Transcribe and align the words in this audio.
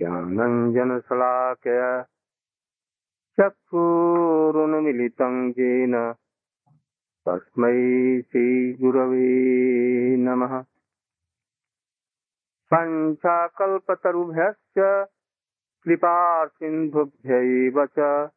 ज्ञानञ्जनशलाकया 0.00 2.06
चक्षुरुन्मिलितं 3.40 5.50
येन। 5.50 6.14
तस्मै 7.28 8.22
श्रीगुरवे 8.22 10.16
नमः। 10.16 10.64
पञ्चाकल्पतरुभ्यश्च 12.74 15.08
कृपासिन्धुभ्यैव 15.84 17.86
च। 17.86 18.28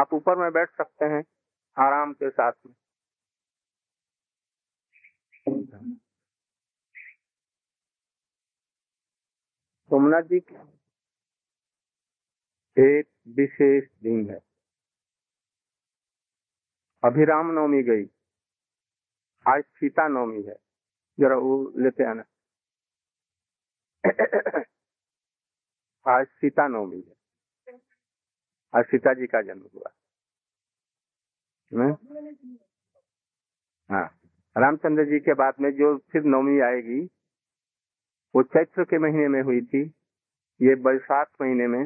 आप 0.00 0.14
ऊपर 0.14 0.36
में 0.36 0.52
बैठ 0.52 0.70
सकते 0.70 1.04
हैं। 1.04 1.24
आराम 1.78 2.12
के 2.12 2.30
साथ 2.30 2.52
में। 2.66 2.74
सोमनाथ 9.88 10.22
जी 10.22 10.40
की 10.40 10.54
एक 12.82 13.04
विशेष 13.28 13.84
दिन 14.02 14.30
है। 14.30 14.40
अभी 17.04 17.24
राम 17.24 17.50
नवमी 17.50 17.82
गई। 17.82 18.04
आज 19.48 19.64
सीता 19.64 20.08
नवमी 20.08 20.42
है। 20.42 20.56
जरा 21.20 21.36
वो 21.36 21.72
लेते 21.76 22.04
आना। 22.04 22.24
आज 26.18 26.26
सीता 26.26 26.68
नवमी 26.68 27.00
है। 27.00 27.14
आज 28.76 28.84
सीता 28.84 29.14
जी 29.14 29.26
का 29.26 29.42
जन्म 29.42 29.70
हुआ। 29.74 30.01
हाँ। 33.90 34.04
रामचंद्र 34.58 35.04
जी 35.04 35.18
के 35.20 35.34
बाद 35.34 35.54
में 35.60 35.70
जो 35.70 35.98
फिर 35.98 36.22
नवमी 36.22 36.60
आएगी, 36.60 37.00
वो 38.34 38.42
चैत्र 38.42 38.84
के 38.84 38.98
महीने 38.98 39.28
में 39.28 39.42
हुई 39.42 39.60
थी, 39.60 39.82
ये 40.62 40.74
बैसाख 40.74 41.28
महीने 41.40 41.66
में, 41.66 41.84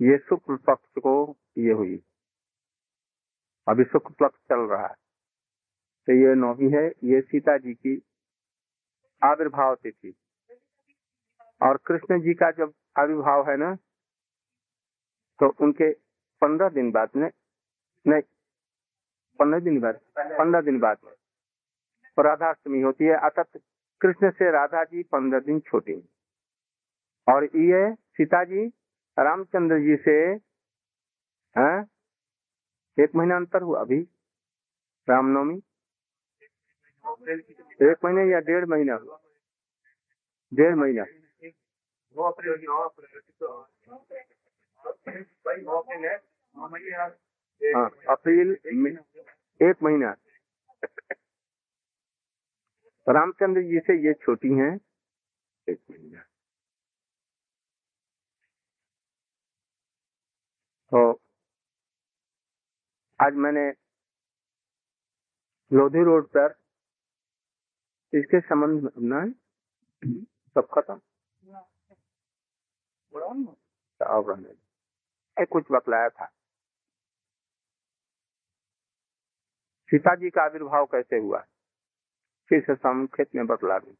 ये 0.00 0.18
शुक्ल 0.18 0.56
पक्ष 0.56 0.88
को 0.98 1.36
ये 1.58 1.72
हुई। 1.72 2.02
अभी 3.68 3.84
शुक्ल 3.84 4.14
पक्ष 4.20 4.38
चल 4.48 4.60
रहा 4.60 4.86
है। 4.86 4.94
तो 6.06 6.12
ये 6.12 6.34
नौमी 6.34 6.70
है, 6.70 6.88
ये 6.88 7.20
सीता 7.20 7.58
जी 7.58 7.74
की 7.74 8.02
आविर्भाव 9.24 9.74
तिथि। 9.74 10.14
और 11.62 11.76
कृष्ण 11.76 12.20
जी 12.20 12.34
का 12.34 12.50
जब 12.50 12.72
आविर्भाव 12.98 13.50
है 13.50 13.56
ना 13.56 13.74
तो 15.40 15.48
उनके 15.60 15.92
पंद्रह 16.42 16.68
दिन 16.68 16.90
बाद 16.90 17.08
में, 17.16 17.30
नहीं 18.06 18.20
पंद्रह 19.38 19.60
दिन 19.60 19.80
बाद, 19.80 20.00
पंद्रह 20.18 20.60
दिन 20.60 20.78
बाद 20.78 20.98
राधाष्टमी 22.18 22.80
होती 22.80 23.04
है, 23.04 23.14
अर्थात 23.14 23.60
कृष्ण 24.00 24.30
से 24.30 24.50
राधा 24.50 24.84
जी 24.84 25.02
पंद्रह 25.02 25.40
दिन 25.40 25.60
छोटे 25.60 26.02
और 27.28 27.44
ये 27.44 27.94
सीता 27.94 28.44
जी 28.44 28.66
रामचंद्र 29.18 29.78
जी 29.78 29.96
से, 29.96 30.16
है, 31.56 31.84
एक 32.98 33.14
महीना 33.16 33.36
अंतर 33.36 33.62
हुआ 33.62 33.80
अभी, 33.80 34.00
रामनवमी। 35.08 35.62
एक 37.82 38.04
महीने 38.04 38.32
या 38.32 38.38
डेढ़ 38.40 38.64
महीना 38.64 38.98
डेढ़ 40.52 40.74
महीना। 40.74 41.04
हाँ 47.62 47.88
अप्रैल 48.10 48.50
एक 49.62 49.82
महीना। 49.82 50.14
रामचंद्र 53.08 53.62
जी 53.62 53.78
से 53.78 54.06
ये 54.06 54.12
छोटी 54.14 54.48
हैं। 54.48 54.80
एक 55.68 55.78
महीना। 55.90 56.20
तो 60.90 61.12
आज 63.20 63.34
मैंने 63.34 63.68
लोधी 65.72 66.04
रोड 66.04 66.28
पर 66.36 66.54
इसके 68.14 68.40
संबंध 68.40 68.90
में 68.98 69.32
सब 70.54 70.68
खत्म। 70.74 70.94
अब 74.00 74.30
रहने 74.30 75.44
कुछ 75.46 75.64
बतलाया 75.72 76.08
था। 76.08 76.30
सीता 79.92 80.14
जी 80.14 80.30
का 80.30 80.42
आविर्भाव 80.42 80.86
कैसे 80.86 81.18
हुआ? 81.18 81.46
फिर 82.48 82.62
से 82.62 82.74
संक्षेप 82.74 83.28
में 83.34 83.46
बतला 83.46 83.78
दी। 83.78 83.92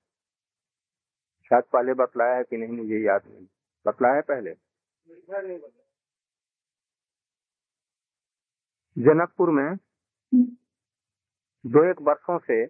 शायद 1.49 1.65
पहले 1.65 1.95
बतलाया 1.95 2.37
है 2.37 2.45
कि 2.45 2.57
नहीं 2.57 2.77
मुझे 2.77 2.99
याद 2.99 3.27
नहीं। 3.27 3.47
बतलाया 3.87 4.15
है 4.15 4.23
पहले? 4.23 4.55
जनकपुर 8.99 9.51
में 9.51 9.77
दो 11.67 11.91
एक 11.91 12.01
वर्षों 12.01 12.39
से 12.39 12.67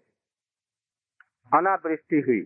अनावृष्टि 1.57 2.15
हुई। 2.15 2.41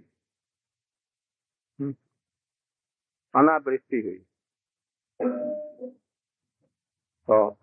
अनावृष्टि 3.35 4.01
हुई। 4.01 4.19
तो 7.27 7.57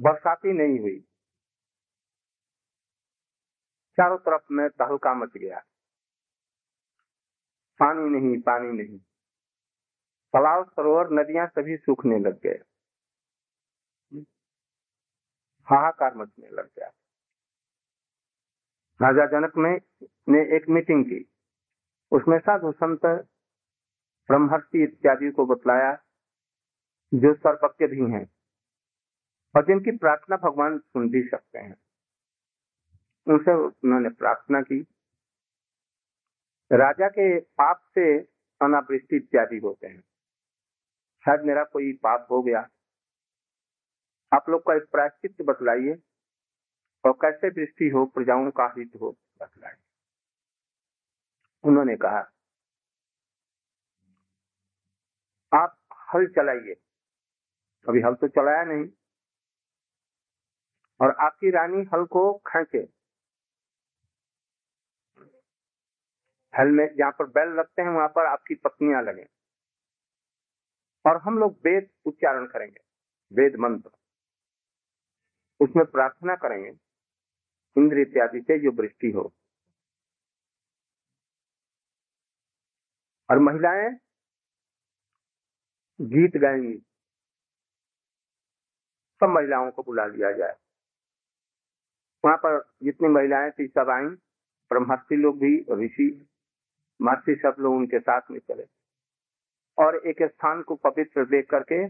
बरसाती 0.00 0.52
नहीं 0.52 0.80
हुई। 0.80 1.08
चारों 3.96 4.18
तरफ़ 4.18 4.42
में 4.50 4.70
तहलका 4.70 5.14
मच 5.14 5.30
गया। 5.36 5.58
पानी 7.80 8.10
नहीं 8.10 8.40
पानी 8.40 8.72
नहीं। 8.72 8.98
तालाब 10.34 10.70
सरोवर 10.70 11.10
नदियाँ 11.10 11.46
सभी 11.46 11.76
सूखने 11.76 12.18
लग 12.18 12.40
गए। 12.40 12.62
हाहाकार 15.64 16.14
मचने 16.14 16.48
लग 16.48 16.66
गया। 16.66 16.86
राजा 19.02 19.26
जनक 19.26 19.52
ने, 19.56 19.80
ने 20.28 20.56
एक 20.56 20.68
मीटिंग 20.68 21.04
की। 21.04 21.30
उसमें 22.12 22.38
साधु 22.38 22.72
संत 22.72 23.06
ब्रह्मर्षि 24.28 24.82
इत्यादि 24.82 25.30
को 25.30 25.46
बतलाया 25.46 25.92
जो 27.14 27.34
सर्वज्ञ 27.34 27.86
भी 27.86 28.12
हैं 28.12 28.30
और 29.56 29.66
जिनकी 29.66 29.96
प्रार्थना 29.96 30.36
भगवान 30.36 30.78
सुन 30.78 31.10
भी 31.10 31.28
सकते 31.28 31.58
हैं। 31.58 31.83
उनसे 33.28 33.54
उन्होंने 33.54 34.08
प्रार्थना 34.08 34.60
की। 34.60 34.86
राजा 36.72 37.08
के 37.08 37.40
पाप 37.40 37.80
से 37.94 38.18
अनावृष्टि 38.62 39.16
इत्यादि 39.16 39.58
होते 39.58 39.86
हैं। 39.86 40.00
शायद 41.24 41.40
मेरा 41.40 41.64
कोई 41.64 41.92
पाप 41.92 42.28
हो 42.30 42.42
गया। 42.42 42.68
आप 44.32 44.44
लोग 44.48 44.60
का 44.60 44.74
एक 44.74 44.82
प्रायश्चित 44.82 45.42
बतलाइए 45.42 46.02
और 47.04 47.12
कैसे 47.12 47.48
वृष्टि 47.48 47.88
हो, 47.88 48.06
प्रजाओं 48.06 48.50
का 48.50 48.74
हित 48.78 48.92
हो, 49.00 49.16
बतलाइए। 49.40 49.76
उन्होंने 51.64 51.96
कहा, 51.96 52.30
आप 55.54 55.78
हल 56.14 56.26
चलाइए। 56.26 56.74
अभी 57.88 58.00
हल 58.00 58.14
तो 58.14 58.28
चलाया 58.28 58.64
नहीं। 58.64 58.90
और 61.00 61.10
आपकी 61.10 61.50
रानी 61.50 61.84
हल 61.94 62.04
को 62.04 62.34
खेचे। 62.34 63.03
हल 66.58 66.68
में 66.68 66.96
जहाँ 66.96 67.12
पर 67.12 67.26
बैल 67.26 67.48
लगते 67.48 67.82
हैं, 67.82 67.88
वहाँ 67.88 68.08
पर 68.08 68.26
आपकी 68.26 68.54
पत्नियाँ 68.54 69.02
लगे। 69.02 69.26
और 71.06 71.16
हम 71.16 71.38
लोग 71.38 71.52
वेद 71.64 71.90
उच्चारण 72.06 72.46
करेंगे, 72.46 72.80
वेद 73.32 73.56
मंत्र। 73.56 73.90
उसमें 75.60 75.86
प्रार्थना 75.86 76.34
करेंगे, 76.34 76.70
इंद्र 77.76 77.98
इत्यादि 77.98 78.40
से 78.40 78.58
जो 78.58 78.72
वृष्टि 78.72 79.10
हो। 79.10 79.34
और 83.30 83.38
महिलाएँ 83.38 83.90
गीत 86.00 86.36
गाएँगी। 86.36 86.78
सब 89.20 89.26
महिलाओं 89.26 89.70
को 89.70 89.82
बुला 89.82 90.06
लिया 90.06 90.32
जाए। 90.32 90.54
वहाँ 92.24 92.36
पर 92.36 92.70
जितनी 92.82 93.08
महिलाएँ 93.08 93.50
थी, 93.50 93.66
सब 93.66 93.90
आई। 93.90 94.06
ब्रह्मर्षि 94.70 95.16
लोग 95.16 95.38
भी, 95.38 95.84
ऋषि 95.84 96.28
महर्षि 97.04 97.34
सब 97.34 97.56
लोग 97.60 97.74
उनके 97.74 98.00
साथ 98.00 98.20
में 98.30 98.38
चले। 98.40 98.64
और 99.78 99.96
एक 100.06 100.22
स्थान 100.22 100.62
को 100.62 100.74
पवित्र 100.74 101.24
देख 101.24 101.48
करके 101.50 101.88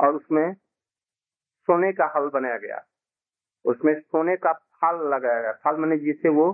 और 0.00 0.14
उसमें 0.14 0.54
सोने 1.66 1.92
का 1.92 2.12
हल 2.16 2.28
बनाया 2.28 2.58
गया। 2.58 2.84
उसमें 3.64 3.94
सोने 4.00 4.36
का 4.36 4.52
फाल 4.52 4.96
लगाया 5.14 5.40
गया। 5.42 5.52
फाल 5.52 5.76
मैंने 5.76 5.98
जिसे 5.98 6.28
वो 6.28 6.50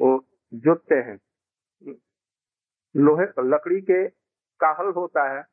वो 0.00 0.18
जोतते 0.54 0.94
हैं। 0.94 1.18
लोहे, 2.96 3.26
लकड़ी 3.40 3.80
के 3.80 4.08
का 4.60 4.70
हल 4.78 4.92
होता 4.92 5.28
है, 5.32 5.44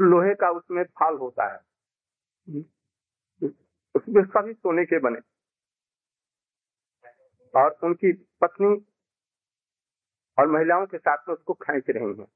लोहे 0.00 0.34
का 0.34 0.50
उसमें 0.50 0.84
फाल 0.84 1.14
होता 1.14 1.46
है। 1.52 1.58
उसमें 3.94 4.22
सभी 4.24 4.52
सोने 4.52 4.84
के 4.84 4.98
बने। 4.98 5.20
और 7.58 7.78
उनकी 7.84 8.12
पत्नी 8.12 8.86
और 10.38 10.46
महिलाओं 10.46 10.86
के 10.86 10.98
साथ 10.98 11.16
में 11.28 11.34
उसको 11.34 11.54
खींच 11.54 11.84
रही 11.90 12.18
हैं। 12.18 12.26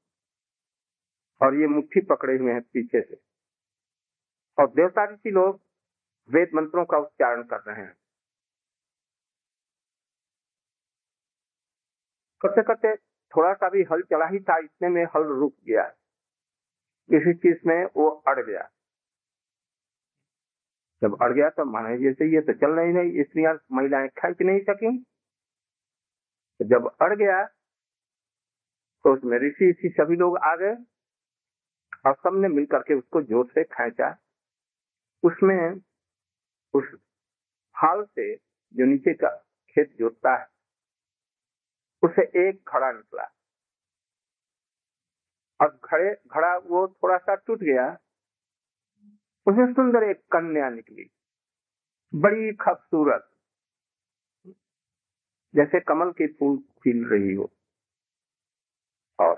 और 1.41 1.55
ये 1.55 1.67
मुट्ठी 1.67 2.01
पकड़े 2.01 2.37
हुए 2.37 2.51
हैं 2.51 2.61
पीछे 2.61 3.01
से। 3.01 3.21
और 4.59 4.67
देवता 4.67 5.05
ऋषि 5.05 5.31
लोग 5.31 5.61
वेद 6.29 6.51
मंत्रों 6.53 6.85
का 6.85 6.97
उच्चारण 6.97 7.43
कर 7.43 7.59
रहे 7.59 7.81
हैं। 7.81 7.97
करते 12.41 12.61
करते 12.61 12.95
थोड़ा 13.35 13.53
सा 13.53 13.69
भी 13.69 13.83
हल 13.83 14.01
चला 14.01 14.25
ही 14.25 14.39
था 14.39 14.57
इतने 14.57 14.89
में 14.89 15.05
हल 15.05 15.23
रुक 15.23 15.55
गया। 15.67 15.83
किसी 17.09 17.33
चीज़ 17.33 17.67
में 17.67 17.85
वो 17.85 18.09
अड़ 18.09 18.45
गया। 18.45 18.69
जब 21.01 21.17
अड़ 21.21 21.33
गया 21.33 21.49
तो 21.49 21.65
माने 21.65 21.97
जैसे 21.97 22.25
ये 22.35 22.41
तो 22.41 22.53
चल 22.53 22.71
नहीं 22.71 23.23
स्त्रियाँ 23.23 23.59
महिलाएँ 23.71 24.07
खींच 24.07 24.37
नहीं 24.41 24.59
सकी। 24.59 25.05
तो 26.63 26.67
जब 26.69 26.85
अड़ 27.01 27.13
गया 27.15 27.43
तो 29.05 29.13
उसमें 29.13 29.37
ऋषि 29.39 29.69
ऋषि 29.69 29.89
सभी 29.97 30.15
लोग 30.15 30.37
आ 30.37 30.55
गए 30.55 30.75
और 32.05 32.13
सबने 32.15 32.47
मिल 32.47 32.65
करके 32.65 32.93
उसको 32.93 33.21
ज़ोर 33.21 33.45
से 33.45 33.63
खेचा। 33.63 34.09
उसमें 35.23 35.81
उस 36.73 36.85
हाल 37.75 38.03
से 38.05 38.35
जो 38.75 38.85
नीचे 38.85 39.13
का 39.13 39.29
खेत 39.75 39.95
जोतता 39.99 40.35
है, 40.35 40.47
उसे 42.03 42.21
एक 42.47 42.69
घड़ा 42.69 42.91
निकला। 42.91 43.23
और 45.59 45.69
घड़े, 45.85 46.13
घड़ा 46.13 46.55
वो 46.57 46.87
थोड़ा 46.87 47.17
सा 47.17 47.35
टूट 47.37 47.59
गया 47.63 47.89
उसे 49.47 49.71
सुंदर 49.73 50.03
एक 50.03 50.21
कन्या 50.31 50.69
निकली, 50.69 51.09
बड़ी 52.13 52.53
खूबसूरत। 52.55 53.29
जैसे 55.55 55.79
कमल 55.79 56.11
के 56.11 56.27
फूल 56.27 56.57
खिल 56.57 57.05
रही 57.05 57.33
हो। 57.33 57.49
और 59.19 59.33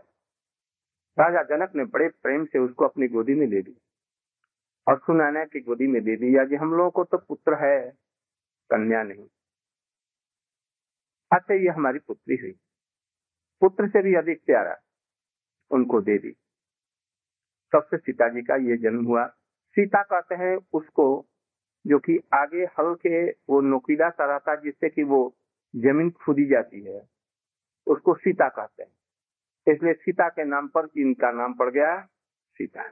राजा 1.18 1.44
जनक 1.44 1.76
ने 1.76 1.86
बड़े 1.86 2.08
प्रेम 2.10 2.46
से 2.46 2.60
उसको 2.60 2.86
अपनी 2.86 3.08
गोदी 3.08 3.34
में 3.36 3.48
ले 3.48 3.62
ली 3.62 3.76
और 4.88 4.98
सुनाना 4.98 5.44
की 5.46 5.60
गोदी 5.60 5.88
में 5.88 6.04
दे 6.04 6.16
दिया 6.16 6.46
कि 6.46 6.56
हम 6.56 6.74
लोगों 6.74 6.92
को 6.92 7.04
तो 7.04 7.18
पुत्र 7.18 7.54
है, 7.54 7.92
कन्या 8.70 9.04
नहीं। 9.04 9.28
अच्छा 11.32 11.54
ये 11.54 11.70
हमारी 11.70 12.00
पुत्री 12.00 12.36
हुई। 12.36 12.52
पुत्र 13.62 13.88
से 13.88 14.02
भी 14.04 14.16
अधिक 14.16 14.46
प्यारा, 14.46 14.76
उनको 15.72 16.02
दे 16.02 16.18
दी। 16.18 16.32
सबसे 17.72 17.98
सीता 17.98 18.28
जी 18.30 18.42
का 18.42 18.56
ये 18.56 18.78
जन्म 18.78 19.06
हुआ। 19.06 19.26
सीता 19.76 20.02
कहते 20.04 20.36
हैं 20.36 20.58
उसको, 20.74 21.26
जो 21.88 22.00
कि 22.00 22.18
आगे 22.34 22.66
हल 22.66 22.94
के 22.96 23.30
वो 23.30 23.62
नोकीला 23.62 24.10
सा 24.10 24.26
रहता 24.26 24.56
जिससे 24.56 24.90
कि 24.90 25.04
वो 25.04 25.36
ज़मीन 25.76 26.10
खुदी 26.16 26.46
जाती 26.46 26.82
है, 26.84 27.00
उसको 27.88 28.14
सीता 28.14 28.48
कहते 28.50 28.84
हैं। 28.84 28.92
इसलिए 29.68 29.94
सीता 29.94 30.28
के 30.30 30.44
नाम 30.44 30.68
पर 30.68 30.88
इनका 30.98 31.32
नाम 31.32 31.54
पड़ 31.54 31.70
गया 31.70 31.96
सीता। 32.58 32.90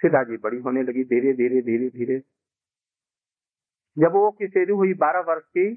सीता 0.00 0.22
जी 0.24 0.36
बड़ी 0.36 0.58
होने 0.58 0.82
लगी 0.82 1.04
धीरे 1.04 1.32
धीरे 1.32 1.62
धीरे 1.62 1.88
धीरे। 1.88 2.18
जब 3.96 4.12
वो 4.12 4.30
किशोरी 4.30 4.72
हुई 4.72 4.94
बारह 4.94 5.20
वर्ष 5.28 5.44
की 5.48 5.74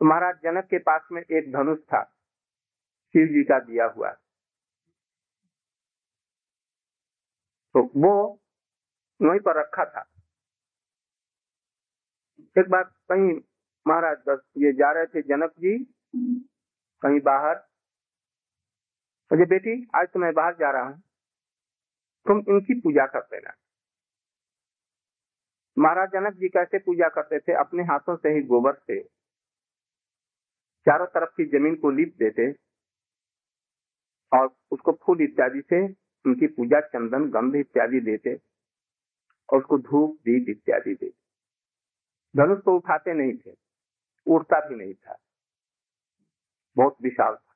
तो 0.00 0.04
महाराज 0.04 0.40
जनक 0.42 0.64
के 0.64 0.78
पास 0.78 1.08
में 1.12 1.20
एक 1.22 1.50
धनुष 1.52 1.78
था, 1.82 2.02
शिव 3.14 3.26
जी 3.26 3.42
का 3.44 3.58
दिया 3.60 3.86
हुआ। 3.86 4.10
तो 7.74 7.82
वो 7.96 8.12
वहीं 9.20 9.40
पर 9.40 9.58
रखा 9.58 9.84
था। 9.84 10.04
एक 12.56 12.68
बार 12.70 12.82
कहीं 13.10 13.32
महाराज 13.86 14.18
बस 14.28 14.38
ये 14.58 14.72
जा 14.72 14.90
रहे 14.92 15.06
थे 15.06 15.22
जनक 15.22 15.50
जी, 15.58 15.78
कहीं 17.02 17.20
बाहर। 17.20 17.56
मुझे, 19.30 19.44
बेटी, 19.44 19.74
आज 19.94 20.08
तो 20.08 20.20
मैं 20.20 20.32
बाहर 20.34 20.54
जा 20.54 20.70
रहा 20.70 20.82
हूँ। 20.82 21.02
तुम 22.26 22.38
इनकी 22.48 22.80
पूजा 22.80 23.06
कर 23.06 23.20
देना 23.32 23.52
महाराज 25.76 26.08
जनक 26.08 26.34
जी 26.34 26.48
कैसे 26.48 26.78
पूजा 26.78 27.08
करते 27.08 27.38
थे? 27.38 27.52
अपने 27.52 27.82
हाथों 27.82 28.16
से 28.16 28.28
ही 28.28 28.42
गोबर 28.42 28.74
से। 28.74 29.02
चारों 30.86 31.06
तरफ़ 31.06 31.30
की 31.36 31.44
ज़मीन 31.48 31.74
को 31.76 31.90
लीप 31.90 32.14
देते 32.18 32.50
और 34.32 34.48
उसको 34.70 34.92
फूल 35.04 35.22
इत्यादि 35.22 35.60
से 35.60 35.84
उनकी 36.24 36.46
पूजा, 36.46 36.80
चंदन, 36.80 37.28
गंध 37.30 37.56
इत्यादि 37.56 38.00
देते 38.00 38.34
और 39.48 39.58
उसको 39.58 39.78
धूप, 39.80 40.16
दीप 40.24 40.48
इत्यादि 40.48 40.94
देते। 40.94 41.25
धनुष 42.36 42.58
को 42.58 42.76
उठाते 42.76 43.14
नहीं 43.14 43.36
थे 43.36 43.56
उड़ता 44.26 44.68
भी 44.68 44.74
नहीं 44.74 44.94
था। 44.94 45.16
बहुत 46.76 46.96
विशाल 47.02 47.34
था। 47.34 47.54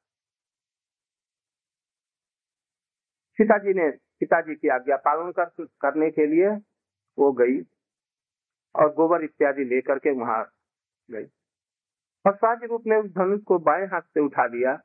सीता 3.39 3.59
जी 3.59 3.75
ने 3.75 3.91
पिताजी 3.91 4.55
की 4.55 4.69
आज्ञा 4.69 4.97
पालन 4.97 5.33
कर, 5.33 5.45
करने 5.81 6.11
के 6.11 6.27
लिए 6.27 6.49
वो 7.19 7.33
गई 7.33 7.61
और 8.75 8.95
गोबर 8.95 9.25
इत्यादि 9.25 9.65
लेकर 9.65 9.99
के 9.99 10.11
वहाँ 10.11 10.53
गई। 11.11 11.25
और 12.27 12.37
सहज 12.37 12.65
रूप 12.65 12.83
में 12.87 12.97
उस 12.97 13.11
धनुष 13.11 13.41
को 13.43 13.59
बाएँ 13.59 13.87
हाथ 13.87 14.01
से 14.01 14.21
उठा 14.21 14.47
लिया। 14.47 14.77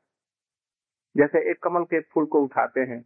जैसे 1.16 1.50
एक 1.50 1.62
कमल 1.62 1.84
के 1.84 2.00
फूल 2.00 2.26
को 2.26 2.40
उठाते 2.40 2.80
हैं 2.80 3.04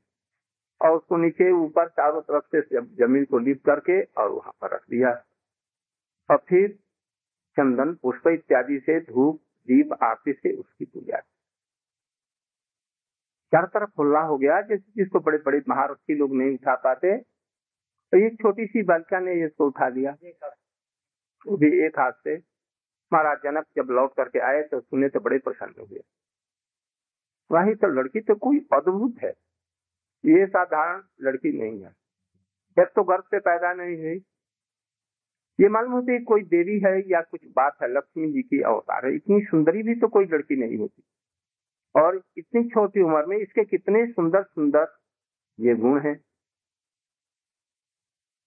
और 0.81 0.97
उसको 0.97 1.17
नीचे 1.17 1.51
ऊपर 1.53 1.89
चारों 1.89 2.21
तरफ़ 2.21 2.45
से 2.57 2.61
ज़मीन 2.81 3.25
को 3.25 3.39
लिप 3.39 3.65
करके 3.67 4.03
और 4.03 4.31
वहाँ 4.31 4.53
पर 4.61 4.75
रख 4.75 4.83
दिया। 4.91 5.25
और 6.31 6.37
फिर 6.49 6.69
चंदन, 7.57 7.95
पुष्प 7.95 8.29
इत्यादि 8.29 8.79
से 8.79 9.01
धूप, 9.01 9.41
दीप 9.69 9.93
आरती 10.03 10.33
से 10.33 10.53
उसकी 10.57 10.85
पूजा 10.85 11.21
चारों 13.53 13.69
तरफ़ 13.69 13.91
खुला 13.91 14.21
हो 14.21 14.37
गया, 14.39 14.61
जैसे 14.61 14.93
जिसको 14.97 15.21
बड़े 15.21 15.39
बड़े 15.39 15.61
महारथी 15.69 16.15
लोग 16.15 16.35
नहीं 16.37 16.55
उठा 16.55 16.75
पाते। 16.75 17.17
तो 18.13 18.19
ये 18.19 18.29
छोटी 18.31 18.67
सी 18.67 18.83
बालिका 18.83 19.21
ने 19.21 19.33
इसको 19.45 19.67
उठा 19.67 19.91
दिया 19.91 20.17
वो 21.47 21.57
भी 21.57 21.69
एक 21.87 21.99
हाथ 21.99 22.13
से। 22.25 22.37
महाराज 23.13 23.39
जनक 23.45 23.67
जब 23.77 23.91
लौट 23.91 24.15
करके 24.17 24.39
आए 24.39 24.63
तो 24.63 24.81
सुने 24.81 25.09
तो 25.09 25.21
बड़े 25.21 25.39
प्रसन्न 25.39 25.75
हो 25.81 25.87
गए। 25.87 26.01
वही 27.51 27.75
तो 27.75 27.89
लड़की 27.89 28.21
तो 28.21 28.35
कोई 28.35 28.59
अद्भुत 28.73 29.23
है। 29.23 29.31
ये 30.25 30.47
साधारण 30.47 31.03
लड़की 31.21 31.53
नहीं 31.59 31.83
है। 31.83 31.91
जब 32.77 32.93
तो 32.97 33.05
गर्भ 33.05 33.25
से 33.25 33.39
पैदा 33.41 33.73
नहीं 33.73 33.97
हुई 33.97 34.19
ये 35.61 35.69
मालूम 35.69 35.93
होती 35.93 36.13
है 36.13 36.19
कोई 36.19 36.43
देवी 36.43 36.79
है 36.81 37.11
या 37.11 37.21
कुछ 37.21 37.41
बात 37.57 37.77
है, 37.83 37.89
लक्ष्मी 37.89 38.33
जी 38.33 38.43
की 38.43 38.63
अवतार 38.63 39.07
है। 39.07 39.15
इतनी 39.15 39.41
सुंदरी 39.41 39.83
भी 39.83 39.95
तो 39.95 40.09
कोई 40.09 40.25
लड़की 40.25 40.57
नहीं 40.57 40.79
होती। 40.79 41.03
और 41.97 42.23
इतनी 42.37 42.69
छोटी 42.69 43.01
उम्र 43.01 43.27
में 43.27 43.37
इसके 43.37 43.65
कितने 43.65 44.07
सुंदर 44.07 44.43
सुंदर 44.43 44.87
ये 45.61 45.75
गुण 45.75 46.01
हैं। 46.01 46.25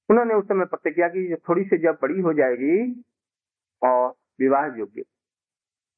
उन्होंने 0.10 0.34
उस 0.34 0.46
समय 0.46 0.66
प्रतिज्ञा 0.66 1.08
की 1.08 1.36
थोड़ी 1.36 1.64
सी 1.64 1.78
जब 1.78 2.00
बड़ी 2.02 2.22
हो 2.22 2.34
जाएगी 2.34 3.04
और 3.82 4.16
विवाह 4.40 4.66
योग्य। 4.66 5.02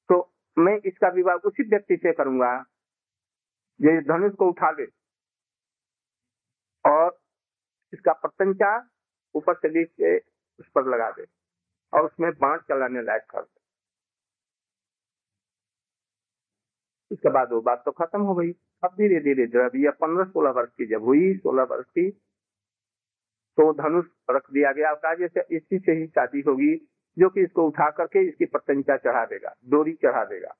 तो 0.10 0.34
मैं 0.58 0.78
इसका 0.86 1.08
विवाह 1.08 1.36
उसी 1.36 1.64
व्यक्ति 1.64 1.96
से 1.98 2.14
करूँगा 2.14 2.66
जो 3.82 4.02
धनुष 4.02 4.32
को 4.32 4.50
उठा 4.50 4.72
ले। 4.72 4.86
और 6.86 7.20
इसका 7.94 8.14
प्रतंचा 8.14 8.90
ऊपर 9.36 9.54
से 9.54 10.18
उस 10.60 10.68
पर 10.76 10.86
लगा 10.86 11.10
दे 11.12 11.26
और 11.94 12.06
उसमें 12.06 12.32
बाण 12.32 12.58
चलाने 12.60 13.02
लायक 13.02 13.24
कर 13.30 13.42
दे। 13.42 13.60
उसके 17.12 17.30
बाद 17.30 17.52
वो 17.52 17.62
बात 17.62 17.82
तो 17.86 17.92
खत्म 17.92 18.22
हो 18.22 18.36
गई। 18.36 18.52
अब 18.84 18.94
धीरे 18.94 19.20
धीरे 19.20 19.46
जब 19.48 19.76
यह 19.76 19.92
पंद्रह 19.92 20.26
सोलह 20.26 20.52
वर्ष 20.52 20.72
की 20.78 20.86
जब 20.86 21.04
हुई, 21.04 21.34
सोलह 21.38 21.64
वर्ष 21.64 21.86
की 21.86 22.10
तो 23.58 23.72
धनुष 23.74 24.06
रख 24.30 24.52
दिया 24.52 24.72
गया। 24.72 24.94
कहा 24.94 25.14
जैसे 25.16 25.56
इसी 25.56 25.80
से 25.80 25.92
ही 25.92 26.08
शादी 26.08 26.42
होगी, 26.42 26.76
जो 27.18 27.30
कि 27.30 27.44
इसको 27.44 27.68
उठा 27.68 27.90
करके 27.90 28.28
इसकी 28.30 28.46
प्रतंचा 28.46 28.98
चढ़ा 28.98 29.26
देगा, 29.26 29.56
डोरी 29.66 29.94
चढ़ा 29.94 30.24
देगा। 30.26 30.56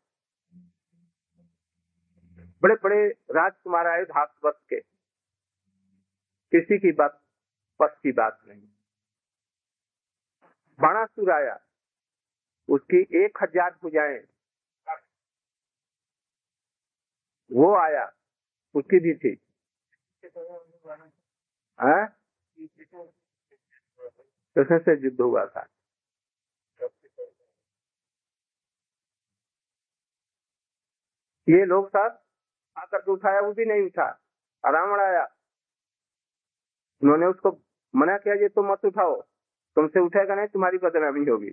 बड़े 2.64 2.76
बड़े 2.76 3.08
राजकुमार 3.32 3.88
आए 3.88 4.04
भारतवर्ष 4.04 4.56
के। 4.70 4.80
किसी 6.52 6.78
की 6.78 6.92
बात 6.92 7.22
पस 7.80 8.00
की 8.04 8.12
बात 8.12 8.40
नहीं। 8.48 8.75
बाणासुर 10.80 11.32
आया। 11.32 11.58
उसकी 12.70 13.26
एक 13.26 13.38
हज़ार 13.44 13.72
भुजाएँ 13.84 14.20
वो 17.52 17.76
आया। 17.76 18.12
उसकी 18.76 19.00
भी 19.00 19.14
थी। 19.16 19.38
हाँ? 21.80 22.06
कृष्ण 24.56 24.78
से 24.80 25.04
युद्ध 25.04 25.22
हुआ 25.22 25.46
था। 25.46 25.66
ये 31.48 31.66
लोग 31.66 31.88
सब 31.90 32.22
आकर 32.78 32.98
के 32.98 33.12
उठाया, 33.12 33.40
वो 33.40 33.54
भी 33.54 33.66
नहीं 33.66 33.82
उठा। 33.82 34.08
रावण 34.64 35.00
आया। 35.00 35.24
उन्होंने 37.02 37.26
उसको 37.26 37.52
मना 37.94 38.18
किया, 38.18 38.34
ये 38.34 38.48
तो 38.48 38.64
मत 38.64 38.86
उठाओ। 38.86 39.22
तुमसे 39.78 40.00
उठेगा 40.00 40.36
नहीं 40.36 40.48
तुम्हारी 40.48 40.78
बदनामी 40.78 41.26
होगी। 41.26 41.52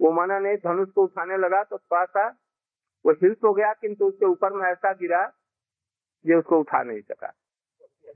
वो 0.00 0.10
माना, 0.12 0.38
नहीं, 0.38 0.56
धनुष 0.56 0.88
को 0.90 1.04
उठाने 1.04 1.36
लगा 1.36 1.62
तो 1.64 1.76
पासा 1.90 2.26
वो 3.04 3.12
हिल 3.14 3.34
तो 3.34 3.52
गया, 3.52 3.72
किंतु 3.72 4.06
उसके 4.06 4.26
ऊपर 4.26 4.52
में 4.52 4.64
ऐसा 4.64 4.92
गिरा, 4.94 5.20
ये 6.24 6.34
उसको 6.34 6.58
उठा 6.60 6.82
नहीं 6.82 7.00
सका 7.02 7.32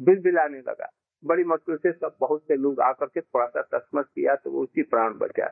बिल 0.00 0.20
बिलाने 0.22 0.58
लगा। 0.60 0.90
बड़ी 1.22 1.44
मुश्किल 1.44 1.76
से 1.76 1.92
सब, 1.92 2.16
बहुत 2.20 2.42
से 2.42 2.56
लोग 2.56 2.80
आकर 2.80 3.06
के 3.06 3.20
थोड़ा 3.20 3.46
सा 3.46 3.62
तस्मस 3.72 4.04
किया 4.06 4.34
तो 4.36 4.50
वो 4.50 4.62
उसकी 4.62 4.82
प्राण 4.84 5.14
बचा। 5.14 5.46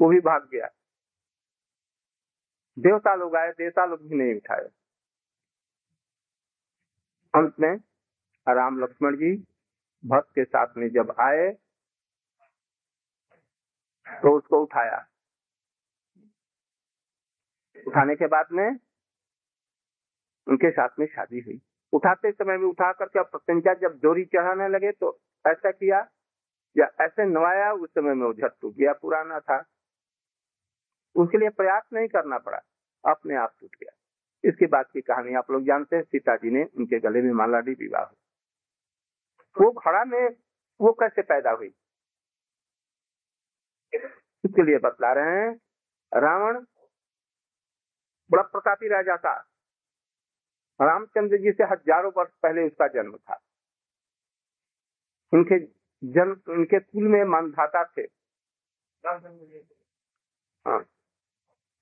वो 0.00 0.08
भी 0.08 0.20
भाग 0.20 0.48
गया। 0.52 0.68
देवता 2.76 3.14
लोग 3.14 3.36
आए, 3.36 3.50
देवता 3.52 3.84
लोग 3.84 4.08
भी 4.08 4.16
नहीं 4.16 4.34
उठाए। 4.36 4.68
अंत 7.34 7.54
में 7.60 7.74
राम 8.46 8.78
लक्ष्मण 8.80 9.16
जी 9.16 9.34
भक्त 10.04 10.30
के 10.30 10.44
साथ 10.44 10.76
में 10.76 10.88
जब 10.90 11.14
आए 11.20 11.50
तो 14.22 14.36
उसको 14.36 14.62
उठाया। 14.62 15.06
उठाने 17.86 18.14
के 18.14 18.26
बाद 18.26 18.46
में 18.52 18.68
उनके 20.46 20.70
साथ 20.70 20.98
में 20.98 21.06
शादी 21.06 21.40
हुई। 21.40 21.60
उठाते 21.92 22.32
समय 22.32 22.56
में 22.56 22.66
उठा 22.66 22.92
करके 22.92 23.18
अब 23.18 23.26
प्रत्यंचा 23.26 23.74
जब 23.74 24.00
डोरी 24.02 24.24
चढ़ाने 24.24 24.68
लगे 24.68 24.92
तो 24.92 25.20
ऐसा 25.46 25.70
किया, 25.70 25.98
या 26.76 26.86
ऐसे 27.00 27.24
नवाया, 27.24 27.72
उस 27.72 27.90
समय 27.90 28.14
में 28.14 28.32
झट 28.32 28.52
टूट 28.60 28.74
गया। 28.74 28.92
पुराना 28.92 29.40
था। 29.40 29.58
उसके 31.16 31.38
लिए 31.38 31.48
प्रयास 31.48 31.82
नहीं 31.92 32.08
करना 32.08 32.38
पड़ा। 32.38 32.58
अपने 33.04 33.36
आप 33.36 33.54
टूट 33.60 33.76
गया। 33.80 33.92
इसके 34.44 34.66
बाद 34.66 34.86
की 34.92 35.00
कहानी 35.00 35.34
आप 35.34 35.50
लोग 35.50 35.64
जानते 35.64 35.96
हैं। 35.96 36.02
सीता 36.02 36.36
जी 36.36 36.50
ने 36.50 36.64
उनके 36.76 36.98
गले 37.00 37.22
में 37.22 37.32
मालाडी 37.32 37.72
विवाह 37.72 38.04
वो 39.56 39.70
घड़ा 39.70 40.04
में 40.04 40.28
वो 40.80 40.92
कैसे 40.92 41.22
पैदा 41.22 41.50
हुई? 41.50 41.68
इसके 43.94 44.62
लिए 44.62 44.78
बतला 44.78 45.12
रहे 45.12 45.40
हैं, 45.40 45.50
रावण 46.12 46.64
बड़ा 48.30 48.42
प्रतापी 48.42 48.88
राजा 48.88 49.16
था 49.16 49.34
रामचंद्र 50.80 51.36
जी 51.36 51.52
से 51.52 51.64
हज़ारों 51.64 52.10
वर्ष 52.16 52.30
पहले 52.42 52.66
उसका 52.66 52.86
जन्म 52.88 53.16
था। 53.16 53.40
उनके 55.32 55.58
जन्म 56.02 56.52
उनके 56.52 56.78
कुल 56.80 57.08
में 57.08 57.22
मानधाता 57.24 57.84
थे। 57.84 58.02
हाँ 60.66 60.78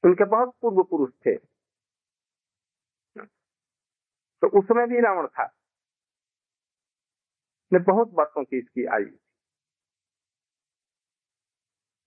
उनके 0.05 0.25
बहुत 0.25 0.55
पूर्व 0.63 0.83
पुरुष 0.83 1.11
थे। 1.27 1.37
तो 4.43 4.49
उस 4.59 4.65
समय 4.65 4.87
भी 4.87 5.01
रावण 5.01 5.27
था। 5.27 5.45
ने 7.73 7.79
बहुत 7.79 8.11
वर्षों 8.13 8.45
की 8.45 8.59
इसकी 8.59 8.85
आयु। 8.87 9.11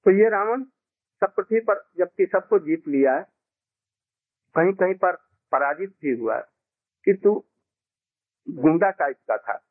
तो 0.06 0.12
ये 0.12 0.30
रावण 0.30 0.64
सब 1.22 1.34
पृथ्वी 1.36 1.60
पर 1.60 1.90
जबकि 1.98 2.26
सबको 2.26 2.60
जीत 2.60 2.88
लिया 2.88 3.16
है 3.16 3.24
कहीं 4.56 4.74
कहीं 4.74 4.94
पर 4.94 5.16
पराजित 5.52 5.90
भी 6.02 6.20
हुआ 6.20 6.36
है 6.36 6.44
किंतु 7.06 7.46
गुंडा 8.50 8.90
टाइप 8.90 9.18
का 9.32 9.38
था। 9.38 9.66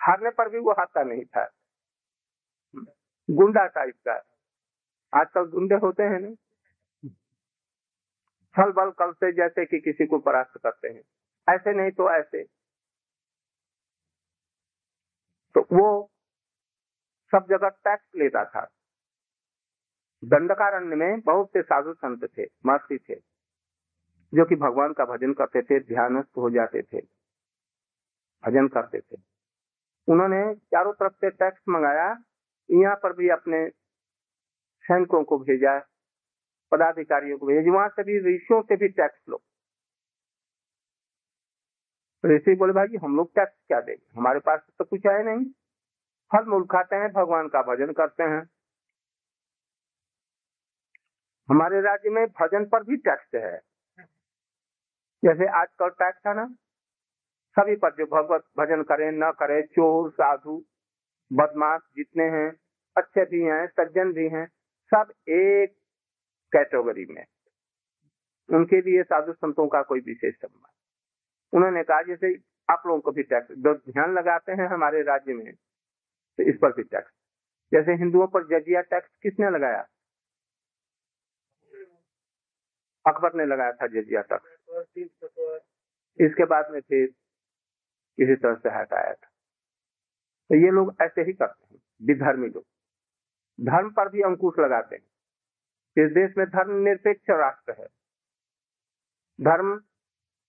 हारने 0.00 0.30
पर 0.30 0.48
भी 0.48 0.58
वो 0.58 0.72
हारता 0.72 1.02
नहीं 1.02 1.24
था। 1.24 1.44
गुंडा 3.30 3.66
टाइप 3.66 3.94
का 4.08 4.12
आजकल 5.20 5.44
गुंडे 5.44 5.74
होते 5.74 6.02
हैं 6.02 6.20
ना। 6.20 6.34
छल 8.56 8.72
बल 8.72 8.90
कल 8.90 9.12
से 9.12 9.32
जैसे 9.32 9.64
कि 9.66 9.78
किसी 9.78 10.06
को 10.06 10.18
परास्त 10.18 10.58
करते 10.58 10.88
हैं। 10.88 11.02
ऐसे 11.54 11.72
नहीं 11.72 11.90
तो 11.90 12.10
ऐसे। 12.10 12.44
तो 15.54 15.60
वो 15.60 16.13
सब 17.34 17.46
जगह 17.50 17.68
टैक्स 17.68 18.08
लेता 18.16 18.44
था। 18.44 18.66
दंडकारण्य 20.24 20.96
में 20.96 21.20
बहुत 21.20 21.48
से 21.48 21.62
साधु 21.62 21.92
संत 21.94 22.24
थे, 22.38 22.44
महर्षि 22.66 22.98
थे, 23.08 23.14
जो 24.32 24.44
कि 24.44 24.56
भगवान 24.56 24.92
का 24.92 25.04
भजन 25.04 25.32
करते 25.32 25.62
थे, 25.62 25.80
ध्यानस्थ 25.80 26.36
हो 26.36 26.50
जाते 26.50 26.82
थे, 26.82 27.00
भजन 28.44 28.68
करते 28.68 29.00
थे। 29.00 29.16
उन्होंने 30.08 30.54
चारों 30.54 30.92
तरफ़ 30.92 31.12
से 31.12 31.30
टैक्स 31.30 31.62
मंगाया, 31.68 32.08
यहाँ 32.70 32.94
पर 32.96 33.12
भी 33.12 33.28
अपने 33.28 33.68
सैनिकों 34.84 35.22
को 35.24 35.38
भेजा, 35.38 35.78
पदाधिकारियों 36.72 37.38
को 37.38 37.46
भेजा, 37.46 37.72
वहाँ 37.72 37.88
से 37.88 38.02
भी 38.02 38.18
ऋषियों 38.34 38.62
से 38.62 38.76
भी 38.76 38.88
टैक्स 38.88 39.28
लो। 39.28 39.42
ऋषि 42.24 42.54
बोले, 42.54 42.72
भाई, 42.72 42.96
हम 42.96 43.16
लोग 43.16 43.34
टैक्स 43.34 43.56
क्या 43.68 43.80
देंगे? 43.80 44.06
हमारे 44.16 44.40
पास 44.40 44.60
तो 44.78 44.84
कुछ 44.84 45.06
है 45.06 45.22
नहीं। 45.24 45.46
फल 46.34 46.44
मूल 46.44 46.64
खाते 46.64 46.96
हैं, 46.96 47.12
भगवान 47.12 47.48
का 47.48 47.62
भजन 47.62 47.92
करते 47.92 48.22
हैं। 48.22 48.42
हमारे 51.48 51.80
राज्य 51.80 52.10
में 52.10 52.26
भजन 52.26 52.64
पर 52.64 52.82
भी 52.82 52.96
टैक्स 52.96 53.34
है। 53.34 53.58
जैसे 55.22 55.46
आजकल 55.46 55.88
टैक्स 55.88 56.26
है 56.26 56.34
ना, 56.34 56.46
सभी 57.56 57.76
पर 57.76 57.90
जो 57.90 58.04
भगवत 58.06 58.44
भजन 58.58 58.82
करे, 58.82 59.10
न 59.10 59.30
करे, 59.30 59.62
चोर, 59.62 60.10
साधु, 60.10 60.64
बदमाश 61.32 61.80
जितने 61.96 62.24
हैं, 62.24 62.50
अच्छे 62.96 63.24
भी 63.24 63.42
हैं, 63.42 63.66
सज्जन 63.66 64.12
भी 64.12 64.28
हैं, 64.28 64.46
सब 64.94 65.12
एक 65.28 65.76
कैटेगरी 66.52 67.06
में। 67.10 67.24
उनके 68.48 68.80
लिए 68.80 69.02
साधु 69.02 69.32
संतों 69.32 69.68
का 69.68 69.82
कोई 69.82 70.00
विशेष 70.00 70.34
सम्मान 70.34 70.72
उन्होंने 71.52 71.82
कहा, 71.82 72.02
जैसे 72.02 72.34
आप 72.70 72.82
लोगों 72.86 73.00
को 73.00 73.12
भी 73.12 73.22
टैक्स 73.22 73.48
ध्यान 73.90 74.14
लगाते 74.14 74.52
हैं 74.52 74.66
हमारे 74.66 75.02
राज्य 75.02 75.34
में 75.34 75.52
तो 76.38 76.42
इस 76.42 76.56
पर 76.62 76.72
भी 76.72 76.82
टैक्स 76.82 77.12
जैसे 77.72 77.92
हिंदुओं 77.92 78.26
पर 78.26 78.46
जजिया 78.46 78.80
टैक्स 78.80 79.16
किसने 79.22 79.50
लगाया? 79.50 79.82
अकबर 83.06 83.34
ने 83.34 83.44
लगाया 83.46 83.72
था 83.72 83.86
जजिया 83.86 84.22
टैक्स 84.22 84.50
इसके 86.20 86.44
बाद 86.44 86.70
में 86.70 86.80
फिर 86.80 87.06
किसी 88.18 88.34
तरह 88.34 88.54
से 88.54 88.68
हटाया 88.68 89.14
था। 89.14 89.28
तो 90.50 90.54
ये 90.54 90.70
लोग 90.70 90.96
ऐसे 91.02 91.20
ही 91.20 91.32
करते 91.32 91.74
हैं, 91.74 91.80
विधर्मी 92.02 92.48
लोग। 92.48 92.64
धर्म 93.60 93.90
पर 93.90 94.08
भी 94.08 94.22
अंकुश 94.22 94.58
लगाते 94.58 94.96
हैं। 94.96 96.06
इस 96.06 96.12
देश 96.12 96.34
में 96.38 96.46
धर्म 96.46 96.70
निरपेक्ष 96.76 97.30
राष्ट्र 97.30 97.72
है। 97.72 97.86
धर्म 99.40 99.76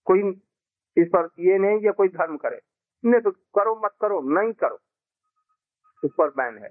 कोई 0.08 0.22
इस 0.98 1.08
पर 1.16 1.30
ये 1.40 1.58
नहीं 1.58 1.80
कि 1.80 1.92
कोई 1.92 2.08
धर्म 2.08 2.38
करे। 2.38 2.62
नहीं 3.06 3.22
तो 3.22 3.32
करो 3.32 3.76
मत 3.86 3.96
करो, 4.02 4.22
नहीं 4.22 4.54
करो। 4.54 4.80
उस 6.06 6.12
पर 6.18 6.30
बैन 6.32 6.58
है। 6.58 6.70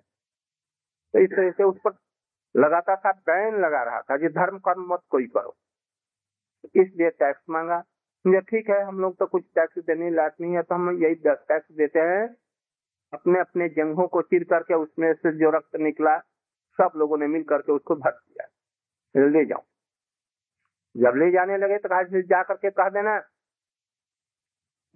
तो 1.15 1.19
इस 1.19 1.31
तरह 1.31 1.51
से 1.51 1.65
उस 1.65 1.79
पर 1.85 1.93
लगाता 2.55 2.97
था 2.97 3.13
बैन 3.27 3.61
लगा 3.61 3.83
रहा 3.83 4.01
था 4.01 4.17
कि 4.17 4.29
धर्म 4.31 4.59
कर्म 4.59 4.87
मत 4.93 5.01
कोई 5.11 5.27
करो। 5.27 5.57
इसलिए 6.75 7.11
टैक्स 7.11 7.43
मांगा। 7.51 7.83
मुझे 8.25 8.41
ठीक 8.41 8.71
है, 8.71 8.81
हम 8.83 9.01
लोग 9.01 9.17
तो 9.17 9.27
कुछ 9.27 9.45
टैक्स 9.55 9.79
देने 9.79 10.11
लायक 10.11 10.35
नहीं 10.41 10.55
है 10.55 10.63
तो 10.63 10.75
हम 10.75 10.91
यही 11.03 11.15
टैक्स 11.25 11.73
देते 11.73 12.01
हैं। 12.01 12.27
अपने 13.13 13.41
अपने 13.41 13.69
जंगों 13.69 14.07
को 14.09 14.23
चिर 14.23 14.45
करके 14.45 14.75
उसमें 14.75 15.13
से 15.15 15.33
जो 15.39 15.51
रक्त 15.51 15.77
निकला, 15.77 16.19
सब 16.79 16.93
लोगों 16.97 17.19
ने 17.19 17.27
मिल 17.27 17.43
करके 17.43 17.73
उसको 17.73 17.97
भर 17.97 18.11
दिया। 18.11 19.29
ले 19.29 19.45
जाओ। 19.45 19.63
जब 20.95 21.17
ले 21.17 21.31
जाने 21.31 21.57
लगे 21.57 21.79
तो 21.79 21.89
कहा 21.89 22.03
जा 22.23 22.43
करके 22.43 22.71
कह 22.71 22.89
देना, 22.89 23.15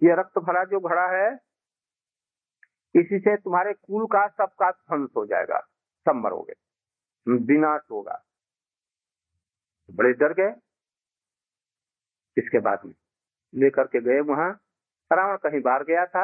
ये 0.01 0.15
रक्त 0.15 0.37
भरा 0.39 0.63
जो 0.63 0.79
घड़ा 0.79 1.07
है 1.07 1.29
इसी 2.95 3.19
से 3.19 3.35
तुम्हारे 3.37 3.73
कुल 3.73 4.05
का 4.05 4.27
सबका 4.27 4.69
ध्वंस 4.71 5.09
हो 5.17 5.25
जाएगा 5.25 5.59
सब 6.05 6.15
मरोगे 6.15 6.53
विनाश 7.27 7.81
होगा। 7.91 8.23
बड़े 9.89 10.11
डर 10.13 10.33
गए। 10.33 10.53
इसके 12.37 12.59
बाद 12.59 12.81
में 12.85 12.93
लेकर 13.53 13.87
के 13.87 14.01
गए 14.01 14.19
वहाँ। 14.21 14.51
रावण 15.11 15.37
कहीं 15.37 15.61
बाहर 15.61 15.83
गया 15.83 16.05
था 16.05 16.23